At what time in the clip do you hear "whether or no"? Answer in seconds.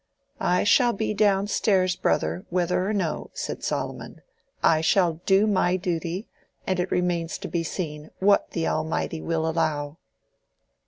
2.49-3.29